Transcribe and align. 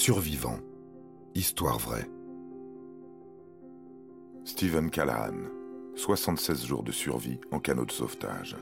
Survivant. 0.00 0.60
Histoire 1.34 1.76
vraie. 1.80 2.08
Stephen 4.44 4.90
Callahan. 4.90 5.34
76 5.96 6.64
jours 6.64 6.84
de 6.84 6.92
survie 6.92 7.40
en 7.50 7.58
canot 7.58 7.84
de 7.84 7.90
sauvetage. 7.90 8.56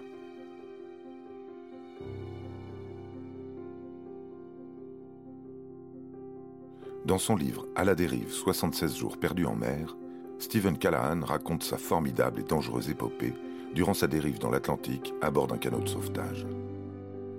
Dans 7.05 7.19
son 7.19 7.37
livre 7.37 7.69
À 7.77 7.85
la 7.85 7.95
dérive, 7.95 8.33
76 8.33 8.97
jours 8.97 9.19
perdus 9.19 9.45
en 9.45 9.57
mer, 9.57 9.95
Stephen 10.39 10.79
Callahan 10.79 11.21
raconte 11.21 11.65
sa 11.65 11.77
formidable 11.77 12.41
et 12.41 12.45
dangereuse 12.45 12.89
épopée 12.89 13.35
durant 13.75 13.95
sa 13.95 14.07
dérive 14.07 14.39
dans 14.39 14.51
l'Atlantique 14.51 15.13
à 15.21 15.31
bord 15.31 15.49
d'un 15.49 15.59
canot 15.59 15.81
de 15.81 15.89
sauvetage. 15.89 16.47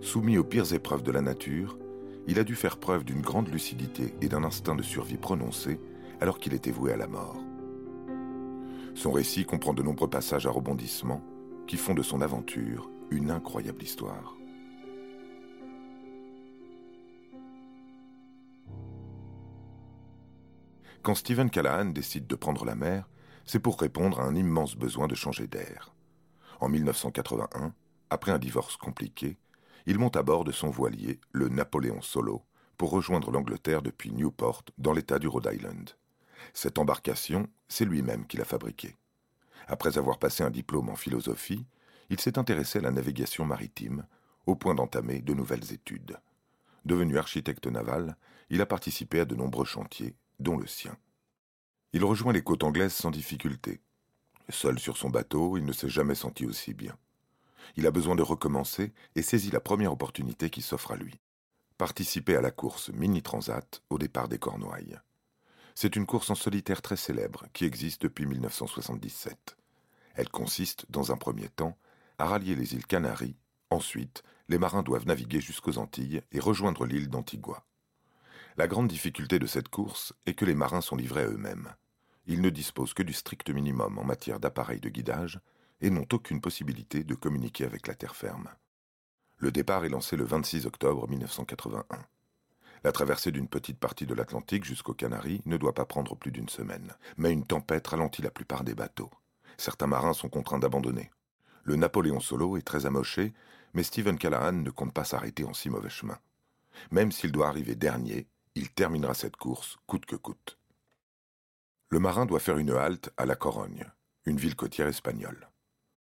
Soumis 0.02 0.38
aux 0.38 0.43
pires 0.43 0.71
épreuves 0.71 1.02
de 1.02 1.11
la 1.11 1.21
nature, 1.21 1.79
il 2.28 2.40
a 2.40 2.44
dû 2.44 2.56
faire 2.56 2.78
preuve 2.78 3.04
d'une 3.04 3.22
grande 3.22 3.48
lucidité 3.48 4.14
et 4.22 4.28
d'un 4.28 4.44
instinct 4.44 4.76
de 4.76 4.84
survie 4.84 5.18
prononcé 5.18 5.80
alors 6.20 6.40
qu'il 6.40 6.54
était 6.54 6.72
voué 6.72 6.92
à 6.92 6.98
la 6.98 7.08
mort. 7.08 7.42
Son 8.96 9.12
récit 9.12 9.46
comprend 9.46 9.74
de 9.74 9.84
nombreux 9.84 10.10
passages 10.10 10.46
à 10.46 10.52
rebondissement 10.52 11.22
qui 11.68 11.78
font 11.78 11.94
de 11.94 12.04
son 12.04 12.22
aventure 12.22 12.90
une 13.12 13.32
incroyable 13.32 13.82
histoire. 13.82 14.36
Quand 21.02 21.16
Stephen 21.16 21.50
Callahan 21.50 21.86
décide 21.86 22.28
de 22.28 22.36
prendre 22.36 22.66
la 22.66 22.75
mer, 22.75 23.08
c'est 23.46 23.60
pour 23.60 23.80
répondre 23.80 24.20
à 24.20 24.25
un 24.25 24.36
immense 24.36 24.75
besoin 24.75 25.08
de 25.08 25.16
changer 25.16 25.48
d'air. 25.48 25.94
En 26.60 26.68
1981, 26.68 27.74
après 28.10 28.32
un 28.32 28.39
divorce 28.39 28.75
compliqué, 28.75 29.38
il 29.87 29.97
monte 29.97 30.18
à 30.18 30.21
bord 30.21 30.43
de 30.43 30.51
son 30.51 30.69
voilier, 30.69 31.21
le 31.32 31.47
Napoléon 31.47 32.02
Solo, 32.02 32.43
pour 32.77 32.91
rejoindre 32.91 33.31
l'Angleterre 33.31 33.81
depuis 33.81 34.11
Newport, 34.11 34.63
dans 34.77 34.91
l'état 34.91 35.17
du 35.17 35.29
Rhode 35.29 35.49
Island. 35.52 35.91
Cette 36.53 36.77
embarcation, 36.77 37.47
c'est 37.69 37.85
lui-même 37.85 38.27
qui 38.27 38.35
l'a 38.35 38.44
fabriquée. 38.44 38.97
Après 39.66 39.97
avoir 39.97 40.19
passé 40.19 40.44
un 40.44 40.49
diplôme 40.49 40.89
en 40.89 40.97
philosophie, 40.97 41.66
il 42.09 42.19
s'est 42.19 42.38
intéressé 42.38 42.79
à 42.79 42.81
la 42.81 42.91
navigation 42.91 43.45
maritime, 43.45 44.05
au 44.45 44.55
point 44.55 44.75
d'entamer 44.75 45.21
de 45.21 45.33
nouvelles 45.33 45.71
études. 45.71 46.19
Devenu 46.83 47.17
architecte 47.17 47.67
naval, 47.67 48.17
il 48.49 48.61
a 48.61 48.66
participé 48.66 49.22
à 49.22 49.25
de 49.25 49.35
nombreux 49.35 49.66
chantiers, 49.66 50.16
dont 50.39 50.57
le 50.57 50.67
sien. 50.67 50.97
Il 51.94 52.03
rejoint 52.03 52.33
les 52.33 52.44
côtes 52.44 52.63
anglaises 52.63 52.94
sans 52.94 53.11
difficulté. 53.11 53.79
Seul 54.49 54.79
sur 54.79 54.97
son 54.97 55.09
bateau, 55.09 55.57
il 55.57 55.66
ne 55.66 55.72
s'est 55.72 55.89
jamais 55.89 56.16
senti 56.16 56.45
aussi 56.45 56.73
bien. 56.73 56.97
Il 57.75 57.85
a 57.85 57.91
besoin 57.91 58.15
de 58.15 58.21
recommencer 58.21 58.93
et 59.15 59.21
saisit 59.21 59.51
la 59.51 59.59
première 59.59 59.93
opportunité 59.93 60.49
qui 60.49 60.61
s'offre 60.61 60.91
à 60.91 60.95
lui. 60.95 61.19
Participer 61.77 62.35
à 62.35 62.41
la 62.41 62.51
course 62.51 62.89
Mini 62.89 63.21
Transat 63.21 63.83
au 63.89 63.97
départ 63.97 64.27
des 64.27 64.39
Cornouailles. 64.39 64.99
C'est 65.75 65.95
une 65.95 66.07
course 66.07 66.31
en 66.31 66.35
solitaire 66.35 66.81
très 66.81 66.95
célèbre 66.95 67.45
qui 67.53 67.65
existe 67.65 68.01
depuis 68.01 68.25
1977. 68.25 69.57
Elle 70.15 70.29
consiste, 70.29 70.88
dans 70.89 71.11
un 71.11 71.17
premier 71.17 71.49
temps, 71.49 71.77
à 72.17 72.25
rallier 72.25 72.55
les 72.55 72.73
îles 72.73 72.88
Canaries. 72.88 73.38
Ensuite, 73.69 74.23
les 74.49 74.57
marins 74.57 74.81
doivent 74.81 75.05
naviguer 75.05 75.39
jusqu'aux 75.39 75.77
Antilles 75.77 76.23
et 76.31 76.39
rejoindre 76.39 76.88
l'île 76.88 77.09
d'Antigua. 77.09 77.63
La 78.57 78.67
grande 78.67 78.88
difficulté 78.88 79.38
de 79.38 79.45
cette 79.45 79.69
course 79.69 80.13
est 80.25 80.33
que 80.33 80.45
les 80.45 80.55
marins 80.55 80.81
sont 80.81 80.95
livrés 80.95 81.21
à 81.21 81.27
eux-mêmes. 81.27 81.75
Ils 82.25 82.41
ne 82.41 82.49
disposent 82.49 82.95
que 82.95 83.03
du 83.03 83.13
strict 83.13 83.51
minimum 83.51 83.99
en 83.99 84.03
matière 84.03 84.39
d'appareils 84.39 84.79
de 84.79 84.89
guidage 84.89 85.39
et 85.81 85.89
n'ont 85.89 86.08
aucune 86.11 86.42
possibilité 86.42 87.03
de 87.03 87.16
communiquer 87.16 87.66
avec 87.66 87.88
la 87.88 87.95
terre 87.95 88.16
ferme. 88.16 88.50
Le 89.38 89.52
départ 89.52 89.86
est 89.86 89.89
lancé 89.89 90.16
le 90.16 90.23
26 90.23 90.66
octobre 90.66 91.08
1981. 91.08 91.86
La 92.84 92.92
traversée 92.92 93.31
d'une 93.31 93.47
petite 93.47 93.80
partie 93.80 94.06
de 94.06 94.14
l'Atlantique 94.14 94.64
jusqu'aux 94.64 94.94
Canaries 94.94 95.42
ne 95.45 95.58
doit 95.58 95.73
pas 95.73 95.86
prendre 95.86 96.16
plus 96.16 96.31
d'une 96.31 96.50
semaine, 96.50 96.94
mais 97.18 97.31
une 97.31 97.46
tempête 97.46 97.88
ralentit 97.88 98.22
la 98.22 98.31
plupart 98.31 98.63
des 98.63 98.75
bateaux. 98.75 99.12
Certains 99.57 99.88
marins 99.88 100.13
sont 100.13 100.29
contraints 100.29 100.59
d'abandonner. 100.59 101.12
Le 101.63 101.75
Napoléon 101.75 102.19
Solo 102.19 102.57
est 102.57 102.66
très 102.66 102.85
amoché, 102.85 103.34
mais 103.74 103.84
Stephen 103.84 104.18
Callahan 104.18 104.53
ne 104.53 104.69
compte 104.69 104.94
pas 104.94 105.03
s'arrêter 105.03 105.44
en 105.44 105.53
si 105.53 105.69
mauvais 105.69 105.90
chemin. 105.90 106.18
Même 106.91 107.12
s'il 107.12 107.31
doit 107.31 107.47
arriver 107.47 107.75
dernier, 107.75 108.28
il 108.56 108.69
terminera 108.72 109.13
cette 109.13 109.35
course 109.35 109.78
coûte 109.85 110.06
que 110.06 110.16
coûte. 110.16 110.57
Le 111.90 112.00
marin 112.00 112.25
doit 112.25 112.40
faire 112.40 112.57
une 112.57 112.72
halte 112.72 113.12
à 113.18 113.25
La 113.25 113.35
Corogne, 113.35 113.85
une 114.25 114.38
ville 114.38 114.56
côtière 114.56 114.88
espagnole. 114.88 115.50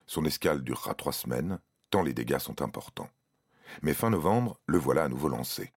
Son 0.06 0.24
escale 0.24 0.62
durera 0.62 0.94
trois 0.94 1.12
semaines, 1.12 1.58
tant 1.90 2.02
les 2.02 2.14
dégâts 2.14 2.38
sont 2.38 2.62
importants. 2.62 3.10
Mais 3.82 3.94
fin 3.94 4.10
novembre, 4.10 4.58
le 4.66 4.78
voilà 4.78 5.04
à 5.04 5.08
nouveau 5.08 5.28
lancé. 5.28 5.72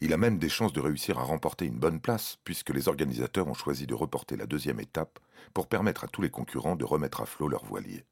Il 0.00 0.12
a 0.12 0.16
même 0.16 0.38
des 0.38 0.48
chances 0.48 0.72
de 0.72 0.80
réussir 0.80 1.18
à 1.18 1.22
remporter 1.22 1.66
une 1.66 1.78
bonne 1.78 2.00
place, 2.00 2.38
puisque 2.44 2.70
les 2.70 2.88
organisateurs 2.88 3.46
ont 3.46 3.54
choisi 3.54 3.86
de 3.86 3.94
reporter 3.94 4.36
la 4.36 4.46
deuxième 4.46 4.80
étape 4.80 5.18
pour 5.52 5.68
permettre 5.68 6.04
à 6.04 6.08
tous 6.08 6.20
les 6.20 6.30
concurrents 6.30 6.76
de 6.76 6.84
remettre 6.84 7.20
à 7.20 7.26
flot 7.26 7.48
leur 7.48 7.64
voilier. 7.64 8.04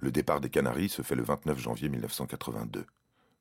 Le 0.00 0.10
départ 0.10 0.40
des 0.40 0.50
Canaries 0.50 0.88
se 0.88 1.02
fait 1.02 1.14
le 1.14 1.22
29 1.22 1.58
janvier 1.58 1.88
1982. 1.88 2.86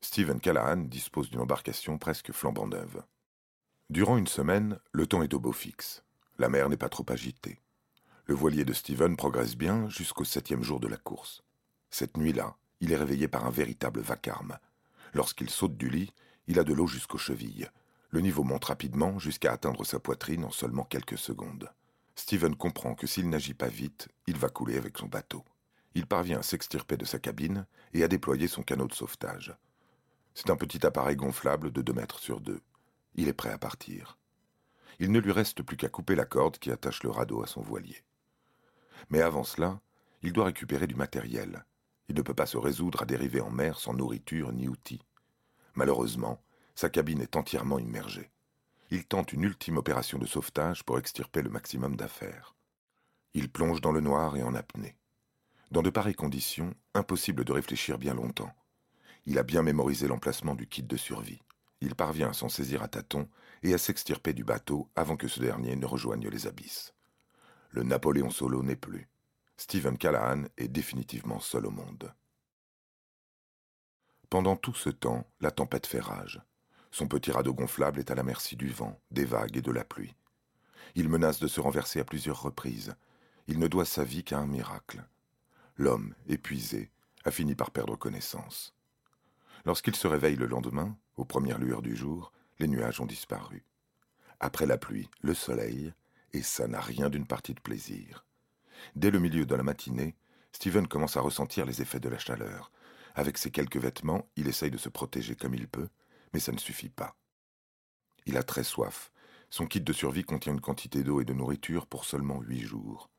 Stephen 0.01 0.39
Callahan 0.39 0.77
dispose 0.77 1.29
d'une 1.29 1.41
embarcation 1.41 1.97
presque 1.97 2.31
flambant 2.31 2.67
neuve. 2.67 3.03
Durant 3.89 4.17
une 4.17 4.27
semaine, 4.27 4.79
le 4.91 5.05
temps 5.05 5.21
est 5.21 5.33
au 5.33 5.39
beau 5.39 5.51
fixe. 5.51 6.03
La 6.37 6.49
mer 6.49 6.69
n'est 6.69 6.77
pas 6.77 6.89
trop 6.89 7.05
agitée. 7.09 7.59
Le 8.27 8.33
voilier 8.33 8.65
de 8.65 8.73
Steven 8.73 9.15
progresse 9.15 9.55
bien 9.55 9.87
jusqu'au 9.87 10.23
septième 10.23 10.63
jour 10.63 10.79
de 10.79 10.87
la 10.87 10.97
course. 10.97 11.43
Cette 11.91 12.17
nuit-là, 12.17 12.57
il 12.81 12.91
est 12.91 12.97
réveillé 12.97 13.27
par 13.27 13.45
un 13.45 13.51
véritable 13.51 13.99
vacarme. 14.01 14.57
Lorsqu'il 15.13 15.47
saute 15.51 15.77
du 15.77 15.89
lit, 15.89 16.11
il 16.47 16.57
a 16.57 16.63
de 16.63 16.73
l'eau 16.73 16.87
jusqu'aux 16.87 17.19
chevilles. 17.19 17.69
Le 18.09 18.21
niveau 18.21 18.43
monte 18.43 18.65
rapidement 18.65 19.19
jusqu'à 19.19 19.53
atteindre 19.53 19.83
sa 19.83 19.99
poitrine 19.99 20.43
en 20.43 20.49
seulement 20.49 20.85
quelques 20.85 21.19
secondes. 21.19 21.71
Steven 22.15 22.55
comprend 22.55 22.95
que 22.95 23.05
s'il 23.05 23.29
n'agit 23.29 23.53
pas 23.53 23.67
vite, 23.67 24.07
il 24.25 24.37
va 24.37 24.49
couler 24.49 24.77
avec 24.77 24.97
son 24.97 25.05
bateau. 25.05 25.45
Il 25.93 26.07
parvient 26.07 26.39
à 26.39 26.43
s'extirper 26.43 26.97
de 26.97 27.05
sa 27.05 27.19
cabine 27.19 27.67
et 27.93 28.03
à 28.03 28.07
déployer 28.07 28.47
son 28.47 28.63
canot 28.63 28.87
de 28.87 28.93
sauvetage. 28.95 29.55
C'est 30.33 30.49
un 30.49 30.57
petit 30.57 30.83
appareil 30.83 31.15
gonflable 31.15 31.71
de 31.71 31.83
deux 31.83 31.93
mètres 31.93 32.19
sur 32.19 32.41
deux. 32.41 32.61
Il 33.13 33.27
est 33.27 33.33
prêt 33.33 33.51
à 33.51 33.59
partir. 33.59 34.17
Il 34.97 35.11
ne 35.11 35.19
lui 35.19 35.31
reste 35.31 35.61
plus 35.61 35.77
qu'à 35.77 35.89
couper 35.89 36.15
la 36.15 36.25
corde 36.25 36.57
qui 36.57 36.71
attache 36.71 37.03
le 37.03 37.11
radeau 37.11 37.43
à 37.43 37.47
son 37.47 37.61
voilier. 37.61 38.01
Mais 39.09 39.21
avant 39.21 39.43
cela, 39.43 39.79
il 40.21 40.33
doit 40.33 40.45
récupérer 40.45 40.87
du 40.87 40.95
matériel. 40.95 41.65
Il 42.09 42.15
ne 42.15 42.21
peut 42.21 42.33
pas 42.33 42.45
se 42.45 42.57
résoudre 42.57 43.01
à 43.01 43.05
dériver 43.05 43.41
en 43.41 43.51
mer 43.51 43.79
sans 43.79 43.93
nourriture 43.93 44.51
ni 44.51 44.67
outils. 44.67 45.01
Malheureusement, 45.75 46.41
sa 46.75 46.89
cabine 46.89 47.21
est 47.21 47.35
entièrement 47.35 47.79
immergée. 47.79 48.31
Il 48.91 49.05
tente 49.05 49.33
une 49.33 49.43
ultime 49.43 49.77
opération 49.77 50.17
de 50.17 50.25
sauvetage 50.25 50.83
pour 50.83 50.99
extirper 50.99 51.41
le 51.41 51.49
maximum 51.49 51.95
d'affaires. 51.95 52.55
Il 53.33 53.51
plonge 53.51 53.81
dans 53.81 53.91
le 53.91 54.01
noir 54.01 54.37
et 54.37 54.43
en 54.43 54.55
apnée. 54.55 54.95
Dans 55.71 55.81
de 55.81 55.89
pareilles 55.89 56.15
conditions, 56.15 56.73
impossible 56.93 57.43
de 57.43 57.51
réfléchir 57.51 57.97
bien 57.97 58.13
longtemps. 58.13 58.53
Il 59.25 59.37
a 59.37 59.43
bien 59.43 59.61
mémorisé 59.61 60.07
l'emplacement 60.07 60.55
du 60.55 60.67
kit 60.67 60.83
de 60.83 60.97
survie. 60.97 61.41
Il 61.81 61.93
parvient 61.93 62.29
à 62.29 62.33
s'en 62.33 62.49
saisir 62.49 62.81
à 62.81 62.87
tâtons 62.87 63.29
et 63.61 63.73
à 63.73 63.77
s'extirper 63.77 64.33
du 64.33 64.43
bateau 64.43 64.89
avant 64.95 65.17
que 65.17 65.27
ce 65.27 65.39
dernier 65.39 65.75
ne 65.75 65.85
rejoigne 65.85 66.29
les 66.29 66.47
abysses. 66.47 66.94
Le 67.75 67.83
Napoléon 67.83 68.29
Solo 68.29 68.63
n'est 68.63 68.77
plus. 68.77 69.09
Stephen 69.57 69.97
Callahan 69.97 70.43
est 70.55 70.69
définitivement 70.69 71.41
seul 71.41 71.65
au 71.65 71.71
monde. 71.71 72.13
Pendant 74.29 74.55
tout 74.55 74.73
ce 74.73 74.89
temps, 74.89 75.29
la 75.41 75.51
tempête 75.51 75.85
fait 75.85 75.99
rage. 75.99 76.41
Son 76.91 77.09
petit 77.09 77.31
radeau 77.31 77.53
gonflable 77.53 77.99
est 77.99 78.11
à 78.11 78.15
la 78.15 78.23
merci 78.23 78.55
du 78.55 78.69
vent, 78.69 78.97
des 79.11 79.25
vagues 79.25 79.57
et 79.57 79.61
de 79.61 79.73
la 79.73 79.83
pluie. 79.83 80.15
Il 80.95 81.09
menace 81.09 81.41
de 81.41 81.47
se 81.47 81.59
renverser 81.59 81.99
à 81.99 82.05
plusieurs 82.05 82.41
reprises. 82.41 82.95
Il 83.47 83.59
ne 83.59 83.67
doit 83.67 83.83
sa 83.83 84.05
vie 84.05 84.23
qu'à 84.23 84.39
un 84.39 84.47
miracle. 84.47 85.03
L'homme, 85.75 86.15
épuisé, 86.29 86.91
a 87.25 87.31
fini 87.31 87.55
par 87.55 87.71
perdre 87.71 87.97
connaissance. 87.97 88.73
Lorsqu'il 89.65 89.97
se 89.97 90.07
réveille 90.07 90.37
le 90.37 90.45
lendemain, 90.45 90.95
aux 91.17 91.25
premières 91.25 91.59
lueurs 91.59 91.81
du 91.81 91.97
jour, 91.97 92.31
les 92.57 92.69
nuages 92.69 93.01
ont 93.01 93.05
disparu. 93.05 93.65
Après 94.39 94.65
la 94.65 94.77
pluie, 94.77 95.09
le 95.19 95.33
soleil, 95.33 95.93
et 96.35 96.41
ça 96.41 96.67
n'a 96.67 96.81
rien 96.81 97.09
d'une 97.09 97.25
partie 97.25 97.53
de 97.53 97.61
plaisir. 97.61 98.25
Dès 98.95 99.09
le 99.09 99.19
milieu 99.19 99.45
de 99.45 99.55
la 99.55 99.63
matinée, 99.63 100.17
Steven 100.51 100.85
commence 100.85 101.15
à 101.15 101.21
ressentir 101.21 101.65
les 101.65 101.81
effets 101.81 102.01
de 102.01 102.09
la 102.09 102.19
chaleur. 102.19 102.73
Avec 103.15 103.37
ses 103.37 103.51
quelques 103.51 103.77
vêtements, 103.77 104.27
il 104.35 104.49
essaye 104.49 104.69
de 104.69 104.77
se 104.77 104.89
protéger 104.89 105.37
comme 105.37 105.53
il 105.53 105.69
peut, 105.69 105.87
mais 106.33 106.41
ça 106.41 106.51
ne 106.51 106.57
suffit 106.57 106.89
pas. 106.89 107.15
Il 108.25 108.35
a 108.35 108.43
très 108.43 108.65
soif. 108.65 109.13
Son 109.49 109.65
kit 109.65 109.79
de 109.79 109.93
survie 109.93 110.25
contient 110.25 110.51
une 110.51 110.59
quantité 110.59 111.05
d'eau 111.05 111.21
et 111.21 111.25
de 111.25 111.31
nourriture 111.31 111.87
pour 111.87 112.03
seulement 112.03 112.41
huit 112.41 112.63
jours. 112.63 113.09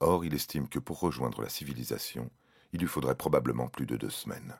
Or, 0.00 0.24
il 0.24 0.34
estime 0.34 0.68
que 0.68 0.80
pour 0.80 0.98
rejoindre 0.98 1.42
la 1.42 1.48
civilisation, 1.48 2.28
il 2.72 2.80
lui 2.80 2.88
faudrait 2.88 3.14
probablement 3.14 3.68
plus 3.68 3.86
de 3.86 3.96
deux 3.96 4.10
semaines. 4.10 4.58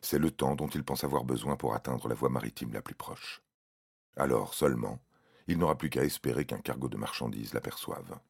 C'est 0.00 0.18
le 0.18 0.30
temps 0.30 0.56
dont 0.56 0.68
il 0.68 0.84
pense 0.84 1.04
avoir 1.04 1.24
besoin 1.24 1.56
pour 1.56 1.74
atteindre 1.74 2.08
la 2.08 2.14
voie 2.14 2.30
maritime 2.30 2.72
la 2.72 2.80
plus 2.80 2.94
proche. 2.94 3.42
Alors 4.16 4.54
seulement, 4.54 5.02
il 5.50 5.58
n'aura 5.58 5.76
plus 5.76 5.90
qu'à 5.90 6.04
espérer 6.04 6.44
qu'un 6.44 6.60
cargo 6.60 6.88
de 6.88 6.96
marchandises 6.96 7.54
l'aperçoive. 7.54 8.20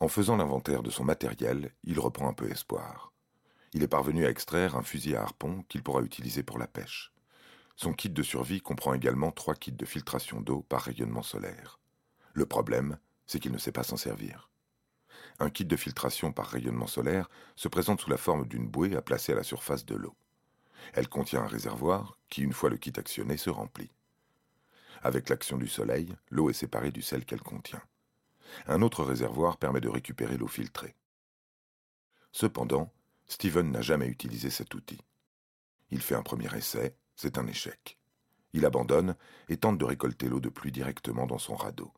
En 0.00 0.08
faisant 0.08 0.38
l'inventaire 0.38 0.82
de 0.82 0.88
son 0.88 1.04
matériel, 1.04 1.74
il 1.84 2.00
reprend 2.00 2.26
un 2.26 2.32
peu 2.32 2.50
espoir. 2.50 3.12
Il 3.74 3.82
est 3.82 3.88
parvenu 3.88 4.24
à 4.24 4.30
extraire 4.30 4.76
un 4.76 4.82
fusil 4.82 5.14
à 5.14 5.22
harpon 5.22 5.62
qu'il 5.68 5.82
pourra 5.82 6.00
utiliser 6.00 6.42
pour 6.42 6.58
la 6.58 6.66
pêche. 6.66 7.12
Son 7.76 7.92
kit 7.92 8.08
de 8.08 8.22
survie 8.22 8.62
comprend 8.62 8.94
également 8.94 9.30
trois 9.30 9.54
kits 9.54 9.72
de 9.72 9.84
filtration 9.84 10.40
d'eau 10.40 10.62
par 10.62 10.80
rayonnement 10.80 11.22
solaire. 11.22 11.78
Le 12.32 12.46
problème, 12.46 12.98
c'est 13.26 13.40
qu'il 13.40 13.52
ne 13.52 13.58
sait 13.58 13.72
pas 13.72 13.82
s'en 13.82 13.98
servir. 13.98 14.48
Un 15.38 15.50
kit 15.50 15.66
de 15.66 15.76
filtration 15.76 16.32
par 16.32 16.46
rayonnement 16.46 16.86
solaire 16.86 17.28
se 17.56 17.68
présente 17.68 18.00
sous 18.00 18.10
la 18.10 18.16
forme 18.16 18.46
d'une 18.46 18.68
bouée 18.68 18.96
à 18.96 19.02
placer 19.02 19.32
à 19.32 19.36
la 19.36 19.42
surface 19.42 19.84
de 19.84 19.96
l'eau. 19.96 20.16
Elle 20.94 21.10
contient 21.10 21.42
un 21.42 21.46
réservoir 21.46 22.16
qui, 22.30 22.40
une 22.40 22.54
fois 22.54 22.70
le 22.70 22.78
kit 22.78 22.92
actionné, 22.96 23.36
se 23.36 23.50
remplit. 23.50 23.90
Avec 25.02 25.28
l'action 25.28 25.56
du 25.56 25.68
soleil, 25.68 26.14
l'eau 26.30 26.50
est 26.50 26.54
séparée 26.54 26.90
du 26.90 27.02
sel 27.02 27.24
qu'elle 27.24 27.42
contient. 27.42 27.82
Un 28.66 28.82
autre 28.82 29.04
réservoir 29.04 29.56
permet 29.56 29.80
de 29.80 29.88
récupérer 29.88 30.36
l'eau 30.36 30.48
filtrée. 30.48 30.94
Cependant, 32.32 32.92
Steven 33.26 33.70
n'a 33.70 33.80
jamais 33.80 34.08
utilisé 34.08 34.50
cet 34.50 34.74
outil. 34.74 35.00
Il 35.90 36.00
fait 36.00 36.14
un 36.14 36.22
premier 36.22 36.54
essai, 36.54 36.96
c'est 37.16 37.38
un 37.38 37.46
échec. 37.46 37.98
Il 38.52 38.66
abandonne 38.66 39.16
et 39.48 39.56
tente 39.56 39.78
de 39.78 39.84
récolter 39.84 40.28
l'eau 40.28 40.40
de 40.40 40.48
pluie 40.48 40.72
directement 40.72 41.26
dans 41.26 41.38
son 41.38 41.54
radeau. 41.54 41.92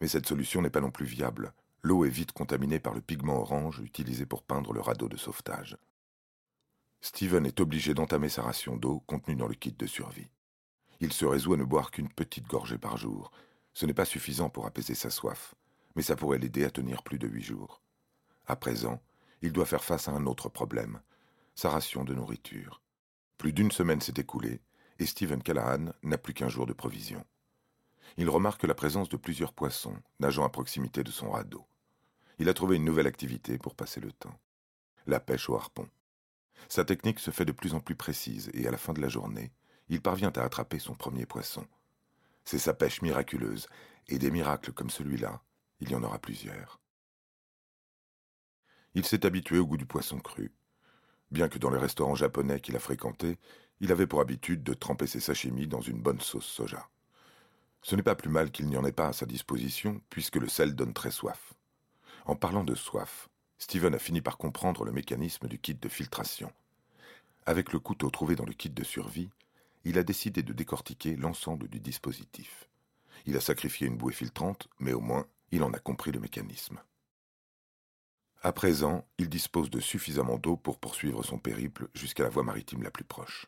Mais 0.00 0.08
cette 0.08 0.26
solution 0.26 0.62
n'est 0.62 0.70
pas 0.70 0.80
non 0.80 0.90
plus 0.90 1.06
viable. 1.06 1.52
L'eau 1.82 2.04
est 2.04 2.10
vite 2.10 2.32
contaminée 2.32 2.80
par 2.80 2.94
le 2.94 3.00
pigment 3.00 3.40
orange 3.40 3.80
utilisé 3.80 4.26
pour 4.26 4.42
peindre 4.42 4.72
le 4.72 4.80
radeau 4.80 5.08
de 5.08 5.16
sauvetage. 5.16 5.76
Steven 7.00 7.46
est 7.46 7.60
obligé 7.60 7.94
d'entamer 7.94 8.28
sa 8.28 8.42
ration 8.42 8.76
d'eau 8.76 9.00
contenue 9.06 9.36
dans 9.36 9.46
le 9.46 9.54
kit 9.54 9.72
de 9.72 9.86
survie. 9.86 10.30
Il 11.00 11.12
se 11.12 11.24
résout 11.24 11.54
à 11.54 11.56
ne 11.56 11.64
boire 11.64 11.90
qu'une 11.90 12.08
petite 12.08 12.46
gorgée 12.46 12.78
par 12.78 12.96
jour. 12.96 13.30
Ce 13.74 13.84
n'est 13.84 13.94
pas 13.94 14.04
suffisant 14.04 14.48
pour 14.48 14.66
apaiser 14.66 14.94
sa 14.94 15.10
soif, 15.10 15.54
mais 15.94 16.02
ça 16.02 16.16
pourrait 16.16 16.38
l'aider 16.38 16.64
à 16.64 16.70
tenir 16.70 17.02
plus 17.02 17.18
de 17.18 17.28
huit 17.28 17.42
jours. 17.42 17.82
À 18.46 18.56
présent, 18.56 19.02
il 19.42 19.52
doit 19.52 19.66
faire 19.66 19.84
face 19.84 20.08
à 20.08 20.12
un 20.12 20.26
autre 20.26 20.48
problème, 20.48 21.00
sa 21.54 21.70
ration 21.70 22.04
de 22.04 22.14
nourriture. 22.14 22.80
Plus 23.38 23.52
d'une 23.52 23.70
semaine 23.70 24.00
s'est 24.00 24.14
écoulée, 24.16 24.62
et 24.98 25.06
Stephen 25.06 25.42
Callahan 25.42 25.92
n'a 26.02 26.16
plus 26.16 26.32
qu'un 26.32 26.48
jour 26.48 26.66
de 26.66 26.72
provision. 26.72 27.24
Il 28.16 28.30
remarque 28.30 28.64
la 28.64 28.74
présence 28.74 29.10
de 29.10 29.16
plusieurs 29.16 29.52
poissons 29.52 29.96
nageant 30.20 30.44
à 30.44 30.48
proximité 30.48 31.04
de 31.04 31.10
son 31.10 31.30
radeau. 31.30 31.66
Il 32.38 32.48
a 32.48 32.54
trouvé 32.54 32.76
une 32.76 32.84
nouvelle 32.84 33.06
activité 33.06 33.58
pour 33.58 33.74
passer 33.74 34.00
le 34.00 34.12
temps. 34.12 34.38
La 35.06 35.20
pêche 35.20 35.50
au 35.50 35.56
harpon. 35.56 35.88
Sa 36.68 36.84
technique 36.84 37.20
se 37.20 37.30
fait 37.30 37.44
de 37.44 37.52
plus 37.52 37.74
en 37.74 37.80
plus 37.80 37.94
précise 37.94 38.50
et 38.54 38.66
à 38.66 38.70
la 38.70 38.78
fin 38.78 38.92
de 38.94 39.00
la 39.00 39.08
journée, 39.08 39.52
il 39.88 40.00
parvient 40.00 40.32
à 40.36 40.42
attraper 40.42 40.78
son 40.78 40.94
premier 40.94 41.26
poisson. 41.26 41.66
C'est 42.44 42.58
sa 42.58 42.74
pêche 42.74 43.02
miraculeuse, 43.02 43.68
et 44.08 44.18
des 44.18 44.30
miracles 44.30 44.72
comme 44.72 44.90
celui-là, 44.90 45.42
il 45.80 45.90
y 45.90 45.94
en 45.94 46.02
aura 46.02 46.18
plusieurs. 46.18 46.80
Il 48.94 49.04
s'est 49.04 49.26
habitué 49.26 49.58
au 49.58 49.66
goût 49.66 49.76
du 49.76 49.86
poisson 49.86 50.18
cru. 50.18 50.52
Bien 51.30 51.48
que 51.48 51.58
dans 51.58 51.70
les 51.70 51.78
restaurants 51.78 52.14
japonais 52.14 52.60
qu'il 52.60 52.76
a 52.76 52.80
fréquentés, 52.80 53.38
il 53.80 53.92
avait 53.92 54.06
pour 54.06 54.20
habitude 54.20 54.62
de 54.62 54.74
tremper 54.74 55.06
ses 55.06 55.20
sashimi 55.20 55.66
dans 55.66 55.80
une 55.80 56.00
bonne 56.00 56.20
sauce 56.20 56.46
soja. 56.46 56.88
Ce 57.82 57.94
n'est 57.94 58.02
pas 58.02 58.14
plus 58.14 58.30
mal 58.30 58.50
qu'il 58.50 58.66
n'y 58.66 58.76
en 58.76 58.84
ait 58.84 58.92
pas 58.92 59.08
à 59.08 59.12
sa 59.12 59.26
disposition, 59.26 60.00
puisque 60.08 60.36
le 60.36 60.48
sel 60.48 60.74
donne 60.74 60.94
très 60.94 61.10
soif. 61.10 61.54
En 62.24 62.36
parlant 62.36 62.64
de 62.64 62.74
soif, 62.74 63.28
Steven 63.58 63.94
a 63.94 63.98
fini 63.98 64.20
par 64.20 64.38
comprendre 64.38 64.84
le 64.84 64.92
mécanisme 64.92 65.46
du 65.46 65.58
kit 65.58 65.74
de 65.74 65.88
filtration. 65.88 66.52
Avec 67.44 67.72
le 67.72 67.78
couteau 67.78 68.10
trouvé 68.10 68.34
dans 68.34 68.44
le 68.44 68.52
kit 68.52 68.70
de 68.70 68.82
survie, 68.82 69.30
il 69.88 69.98
a 69.98 70.02
décidé 70.02 70.42
de 70.42 70.52
décortiquer 70.52 71.14
l'ensemble 71.14 71.68
du 71.68 71.78
dispositif. 71.78 72.68
Il 73.24 73.36
a 73.36 73.40
sacrifié 73.40 73.86
une 73.86 73.96
bouée 73.96 74.12
filtrante, 74.12 74.66
mais 74.80 74.92
au 74.92 75.00
moins, 75.00 75.26
il 75.52 75.62
en 75.62 75.72
a 75.72 75.78
compris 75.78 76.10
le 76.10 76.18
mécanisme. 76.18 76.80
À 78.42 78.52
présent, 78.52 79.06
il 79.18 79.28
dispose 79.28 79.70
de 79.70 79.78
suffisamment 79.78 80.38
d'eau 80.38 80.56
pour 80.56 80.80
poursuivre 80.80 81.22
son 81.22 81.38
périple 81.38 81.88
jusqu'à 81.94 82.24
la 82.24 82.30
voie 82.30 82.42
maritime 82.42 82.82
la 82.82 82.90
plus 82.90 83.04
proche. 83.04 83.46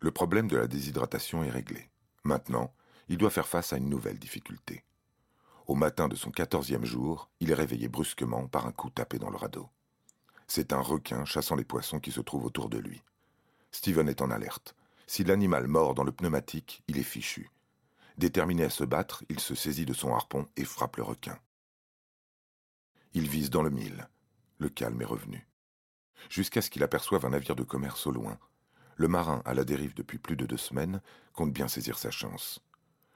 Le 0.00 0.10
problème 0.10 0.48
de 0.48 0.56
la 0.58 0.66
déshydratation 0.66 1.42
est 1.42 1.50
réglé. 1.50 1.88
Maintenant, 2.24 2.74
il 3.08 3.16
doit 3.16 3.30
faire 3.30 3.48
face 3.48 3.72
à 3.72 3.78
une 3.78 3.88
nouvelle 3.88 4.18
difficulté. 4.18 4.84
Au 5.66 5.74
matin 5.74 6.08
de 6.08 6.14
son 6.14 6.30
quatorzième 6.30 6.84
jour, 6.84 7.30
il 7.40 7.50
est 7.50 7.54
réveillé 7.54 7.88
brusquement 7.88 8.46
par 8.48 8.66
un 8.66 8.72
coup 8.72 8.90
tapé 8.90 9.18
dans 9.18 9.30
le 9.30 9.38
radeau. 9.38 9.70
C'est 10.46 10.74
un 10.74 10.80
requin 10.82 11.24
chassant 11.24 11.56
les 11.56 11.64
poissons 11.64 12.00
qui 12.00 12.12
se 12.12 12.20
trouvent 12.20 12.44
autour 12.44 12.68
de 12.68 12.76
lui. 12.76 13.02
Steven 13.72 14.10
est 14.10 14.20
en 14.20 14.30
alerte. 14.30 14.74
Si 15.08 15.24
l'animal 15.24 15.68
mord 15.68 15.94
dans 15.94 16.04
le 16.04 16.12
pneumatique, 16.12 16.82
il 16.86 16.98
est 16.98 17.02
fichu. 17.02 17.50
Déterminé 18.18 18.64
à 18.64 18.70
se 18.70 18.84
battre, 18.84 19.24
il 19.30 19.40
se 19.40 19.54
saisit 19.54 19.86
de 19.86 19.94
son 19.94 20.14
harpon 20.14 20.46
et 20.58 20.66
frappe 20.66 20.98
le 20.98 21.02
requin. 21.02 21.38
Il 23.14 23.26
vise 23.26 23.48
dans 23.48 23.62
le 23.62 23.70
mille. 23.70 24.06
Le 24.58 24.68
calme 24.68 25.00
est 25.00 25.06
revenu. 25.06 25.48
Jusqu'à 26.28 26.60
ce 26.60 26.68
qu'il 26.68 26.82
aperçoive 26.82 27.24
un 27.24 27.30
navire 27.30 27.56
de 27.56 27.62
commerce 27.62 28.06
au 28.06 28.10
loin. 28.10 28.38
Le 28.96 29.08
marin, 29.08 29.40
à 29.46 29.54
la 29.54 29.64
dérive 29.64 29.94
depuis 29.94 30.18
plus 30.18 30.36
de 30.36 30.44
deux 30.44 30.58
semaines, 30.58 31.00
compte 31.32 31.54
bien 31.54 31.68
saisir 31.68 31.96
sa 31.96 32.10
chance. 32.10 32.60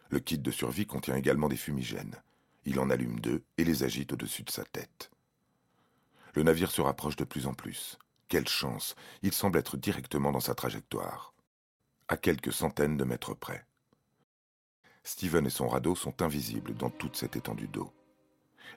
Le 0.09 0.19
kit 0.19 0.39
de 0.39 0.50
survie 0.50 0.87
contient 0.87 1.17
également 1.17 1.50
des 1.50 1.59
fumigènes. 1.59 2.17
Il 2.65 2.81
en 2.81 2.89
allume 2.89 3.21
deux 3.21 3.44
et 3.59 3.65
les 3.65 3.85
agite 3.85 4.15
au-dessus 4.15 4.44
de 4.44 4.50
sa 4.50 4.65
tête. 4.65 5.11
Le 6.33 6.43
navire 6.43 6.71
se 6.71 6.81
rapproche 6.81 7.17
de 7.17 7.25
plus 7.25 7.47
en 7.47 7.53
plus. 7.53 7.99
Quelle 8.29 8.49
chance 8.49 8.97
Il 9.21 9.35
semble 9.35 9.59
être 9.59 9.77
directement 9.77 10.33
dans 10.33 10.41
sa 10.41 10.55
trajectoire 10.55 11.33
à 12.09 12.17
quelques 12.17 12.53
centaines 12.53 12.97
de 12.97 13.05
mètres 13.05 13.35
près. 13.35 13.65
Steven 15.05 15.47
et 15.47 15.51
son 15.51 15.69
radeau 15.69 15.95
sont 15.95 16.23
invisibles 16.23 16.75
dans 16.75 16.91
toute 16.91 17.17
cette 17.17 17.37
étendue 17.37 17.69
d'eau. 17.69 17.93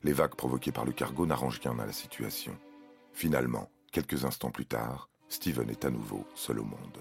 Les 0.03 0.13
vagues 0.13 0.35
provoquées 0.35 0.71
par 0.71 0.85
le 0.85 0.91
cargo 0.91 1.25
n'arrangent 1.25 1.61
rien 1.61 1.77
à 1.79 1.85
la 1.85 1.93
situation. 1.93 2.57
Finalement, 3.13 3.69
quelques 3.91 4.25
instants 4.25 4.51
plus 4.51 4.65
tard, 4.65 5.09
Steven 5.29 5.69
est 5.69 5.85
à 5.85 5.89
nouveau 5.89 6.25
seul 6.35 6.59
au 6.59 6.63
monde. 6.63 6.99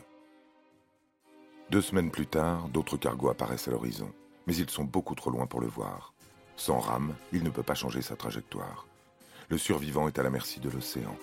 Deux 1.71 1.81
semaines 1.81 2.11
plus 2.11 2.27
tard, 2.27 2.69
d'autres 2.69 2.97
cargos 2.97 3.31
apparaissent 3.31 3.69
à 3.69 3.71
l'horizon, 3.71 4.13
mais 4.47 4.55
ils 4.55 4.71
sont 4.71 4.85
beaucoup 4.85 5.15
trop 5.15 5.31
loin 5.31 5.47
pour 5.47 5.61
le 5.61 5.67
voir. 5.67 6.15
Sans 6.57 6.79
rame, 6.79 7.15
il 7.33 7.43
ne 7.43 7.51
peut 7.51 7.63
pas 7.63 7.75
changer 7.75 8.03
sa 8.03 8.17
trajectoire. 8.17 8.87
Le 9.49 9.59
survivant 9.59 10.07
est 10.09 10.19
à 10.19 10.23
la 10.23 10.31
merci 10.31 10.61
de 10.61 10.71
l'océan. 10.71 11.17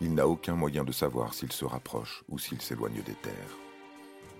Il 0.00 0.14
n'a 0.14 0.26
aucun 0.26 0.54
moyen 0.54 0.84
de 0.84 0.92
savoir 0.92 1.34
s'il 1.34 1.52
se 1.52 1.64
rapproche 1.64 2.24
ou 2.28 2.38
s'il 2.38 2.62
s'éloigne 2.62 3.02
des 3.02 3.14
terres. 3.14 3.58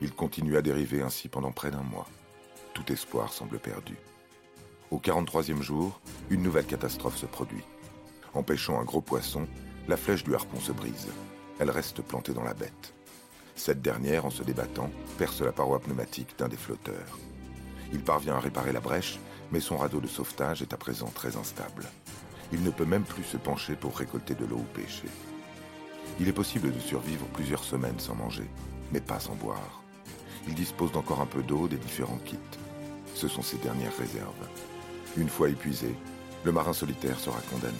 Il 0.02 0.14
continue 0.14 0.56
à 0.56 0.62
dériver 0.62 1.02
ainsi 1.02 1.28
pendant 1.28 1.52
près 1.52 1.70
d'un 1.70 1.82
mois. 1.82 2.08
Tout 2.72 2.90
espoir 2.90 3.32
semble 3.32 3.58
perdu. 3.58 3.98
Au 4.90 4.98
43e 4.98 5.60
jour, 5.60 6.00
une 6.30 6.42
nouvelle 6.42 6.64
catastrophe 6.64 7.18
se 7.18 7.26
produit. 7.26 7.64
En 8.32 8.42
pêchant 8.42 8.80
un 8.80 8.84
gros 8.84 9.02
poisson, 9.02 9.46
la 9.88 9.98
flèche 9.98 10.24
du 10.24 10.34
harpon 10.34 10.58
se 10.58 10.72
brise. 10.72 11.08
Elle 11.58 11.70
reste 11.70 12.00
plantée 12.00 12.32
dans 12.32 12.44
la 12.44 12.54
bête. 12.54 12.94
Cette 13.56 13.82
dernière, 13.82 14.24
en 14.24 14.30
se 14.30 14.42
débattant, 14.42 14.90
perce 15.18 15.42
la 15.42 15.52
paroi 15.52 15.78
pneumatique 15.80 16.34
d'un 16.38 16.48
des 16.48 16.56
flotteurs. 16.56 17.18
Il 17.92 18.00
parvient 18.00 18.36
à 18.36 18.40
réparer 18.40 18.72
la 18.72 18.80
brèche, 18.80 19.18
mais 19.52 19.60
son 19.60 19.76
radeau 19.76 20.00
de 20.00 20.06
sauvetage 20.06 20.62
est 20.62 20.72
à 20.72 20.78
présent 20.78 21.10
très 21.14 21.36
instable. 21.36 21.84
Il 22.52 22.62
ne 22.62 22.70
peut 22.70 22.86
même 22.86 23.04
plus 23.04 23.24
se 23.24 23.36
pencher 23.36 23.76
pour 23.76 23.98
récolter 23.98 24.34
de 24.34 24.46
l'eau 24.46 24.56
ou 24.56 24.74
pêcher. 24.74 25.08
Il 26.18 26.28
est 26.28 26.32
possible 26.32 26.72
de 26.72 26.80
survivre 26.80 27.26
plusieurs 27.34 27.64
semaines 27.64 28.00
sans 28.00 28.14
manger, 28.14 28.48
mais 28.92 29.00
pas 29.00 29.20
sans 29.20 29.34
boire 29.34 29.80
il 30.46 30.54
dispose 30.54 30.92
d'encore 30.92 31.20
un 31.20 31.26
peu 31.26 31.42
d'eau 31.42 31.68
des 31.68 31.76
différents 31.76 32.18
kits. 32.18 32.38
Ce 33.14 33.28
sont 33.28 33.42
ses 33.42 33.58
dernières 33.58 33.96
réserves. 33.96 34.48
Une 35.16 35.28
fois 35.28 35.48
épuisé, 35.48 35.94
le 36.44 36.52
marin 36.52 36.72
solitaire 36.72 37.18
sera 37.18 37.40
condamné. 37.42 37.76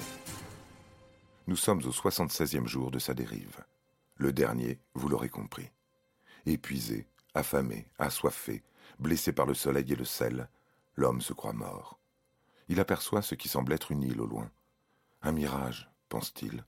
Nous 1.46 1.56
sommes 1.56 1.82
au 1.84 1.90
76e 1.90 2.66
jour 2.66 2.90
de 2.90 2.98
sa 2.98 3.14
dérive. 3.14 3.64
Le 4.16 4.32
dernier, 4.32 4.78
vous 4.94 5.08
l'aurez 5.08 5.30
compris. 5.30 5.70
Épuisé, 6.46 7.06
affamé, 7.34 7.86
assoiffé, 7.98 8.62
blessé 8.98 9.32
par 9.32 9.46
le 9.46 9.54
soleil 9.54 9.90
et 9.92 9.96
le 9.96 10.04
sel, 10.04 10.48
l'homme 10.96 11.20
se 11.20 11.32
croit 11.32 11.52
mort. 11.52 11.98
Il 12.68 12.80
aperçoit 12.80 13.22
ce 13.22 13.34
qui 13.34 13.48
semble 13.48 13.72
être 13.72 13.90
une 13.90 14.02
île 14.02 14.20
au 14.20 14.26
loin. 14.26 14.50
Un 15.22 15.32
mirage, 15.32 15.90
pense-t-il. 16.08 16.64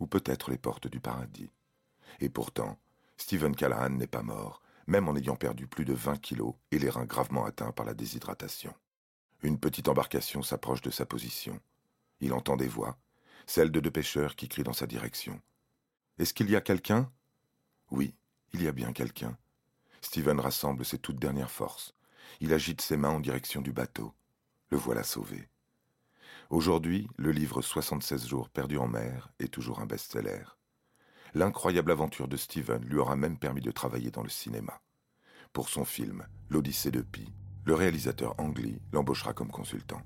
Ou 0.00 0.06
peut-être 0.06 0.50
les 0.50 0.58
portes 0.58 0.88
du 0.88 1.00
paradis. 1.00 1.50
Et 2.20 2.28
pourtant, 2.28 2.78
Stephen 3.16 3.54
Callahan 3.54 3.90
n'est 3.90 4.06
pas 4.06 4.22
mort, 4.22 4.62
même 4.88 5.06
en 5.06 5.14
ayant 5.14 5.36
perdu 5.36 5.66
plus 5.66 5.84
de 5.84 5.92
20 5.92 6.16
kilos 6.16 6.54
et 6.72 6.78
les 6.78 6.88
reins 6.88 7.04
gravement 7.04 7.44
atteints 7.44 7.72
par 7.72 7.84
la 7.84 7.94
déshydratation. 7.94 8.74
Une 9.42 9.60
petite 9.60 9.86
embarcation 9.86 10.42
s'approche 10.42 10.80
de 10.80 10.90
sa 10.90 11.04
position. 11.04 11.60
Il 12.20 12.32
entend 12.32 12.56
des 12.56 12.66
voix, 12.66 12.98
celles 13.46 13.70
de 13.70 13.80
deux 13.80 13.90
pêcheurs 13.90 14.34
qui 14.34 14.48
crient 14.48 14.64
dans 14.64 14.72
sa 14.72 14.86
direction. 14.86 15.40
Est-ce 16.18 16.32
qu'il 16.32 16.50
y 16.50 16.56
a 16.56 16.62
quelqu'un? 16.62 17.12
Oui, 17.90 18.14
il 18.54 18.62
y 18.62 18.66
a 18.66 18.72
bien 18.72 18.92
quelqu'un. 18.94 19.36
Steven 20.00 20.40
rassemble 20.40 20.84
ses 20.86 20.98
toutes 20.98 21.20
dernières 21.20 21.50
forces. 21.50 21.94
Il 22.40 22.54
agite 22.54 22.80
ses 22.80 22.96
mains 22.96 23.10
en 23.10 23.20
direction 23.20 23.60
du 23.60 23.72
bateau. 23.72 24.14
Le 24.70 24.78
voilà 24.78 25.02
sauvé. 25.02 25.48
Aujourd'hui, 26.48 27.08
le 27.16 27.30
livre 27.30 27.60
76 27.60 28.26
jours 28.26 28.48
perdus 28.48 28.78
en 28.78 28.88
mer 28.88 29.30
est 29.38 29.52
toujours 29.52 29.80
un 29.80 29.86
best-seller. 29.86 30.57
L'incroyable 31.34 31.92
aventure 31.92 32.28
de 32.28 32.36
Steven 32.36 32.84
lui 32.84 32.98
aura 32.98 33.16
même 33.16 33.38
permis 33.38 33.60
de 33.60 33.70
travailler 33.70 34.10
dans 34.10 34.22
le 34.22 34.28
cinéma. 34.28 34.80
Pour 35.52 35.68
son 35.68 35.84
film 35.84 36.26
L'Odyssée 36.48 36.90
de 36.90 37.02
Pi, 37.02 37.32
le 37.64 37.74
réalisateur 37.74 38.34
Ang 38.38 38.54
l'embauchera 38.92 39.34
comme 39.34 39.50
consultant. 39.50 40.02